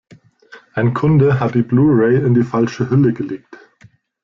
[0.73, 3.55] Ein Kunde hat die Blu-Ray in die falsche Hülle gelegt.